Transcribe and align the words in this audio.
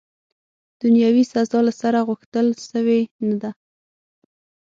دنیاوي 0.81 1.23
سزا، 1.33 1.59
له 1.67 1.73
سره، 1.81 1.99
غوښتل 2.07 2.47
سوې 2.71 2.99
نه 3.27 3.35
ده. 3.41 3.51